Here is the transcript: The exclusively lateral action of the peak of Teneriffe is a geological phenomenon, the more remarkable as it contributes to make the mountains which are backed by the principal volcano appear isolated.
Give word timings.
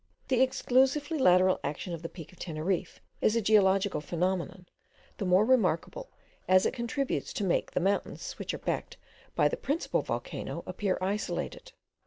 The 0.29 0.41
exclusively 0.41 1.19
lateral 1.19 1.59
action 1.63 1.93
of 1.93 2.01
the 2.01 2.09
peak 2.09 2.31
of 2.33 2.39
Teneriffe 2.39 2.99
is 3.21 3.35
a 3.35 3.39
geological 3.41 4.01
phenomenon, 4.01 4.65
the 5.19 5.25
more 5.27 5.45
remarkable 5.45 6.09
as 6.47 6.65
it 6.65 6.73
contributes 6.73 7.31
to 7.33 7.43
make 7.43 7.69
the 7.69 7.79
mountains 7.79 8.31
which 8.39 8.51
are 8.55 8.65
backed 8.65 8.97
by 9.35 9.47
the 9.47 9.57
principal 9.57 10.01
volcano 10.01 10.63
appear 10.65 10.97
isolated. 11.01 11.73